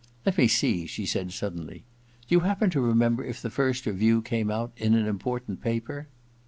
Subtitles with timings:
[0.25, 4.23] •Let me see/ she said suddenly;* do you happen to remember if the first review
[4.23, 6.07] came out in an important paper